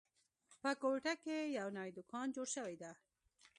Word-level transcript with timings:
په 0.61 0.69
کوټه 0.81 1.13
کې 1.23 1.37
یو 1.59 1.67
نوی 1.77 1.91
دوکان 1.97 2.27
جوړ 2.35 2.47
شوی 2.55 2.75
ده 2.81 2.91